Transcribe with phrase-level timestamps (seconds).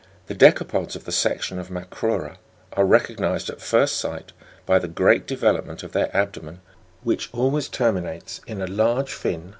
[0.27, 0.35] 9.
[0.35, 2.37] The decapods of the section of MACROU'RA
[2.73, 4.31] are recognised at first sight
[4.65, 6.59] by the great development of their abdomen,
[7.03, 9.49] which always terminates in a large fin (fig.